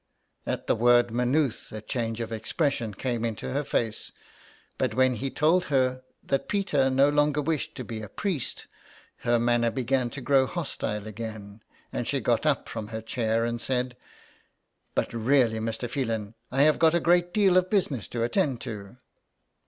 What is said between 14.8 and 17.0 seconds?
140 THE EXILE." But really, Mr. Phelan, I have got a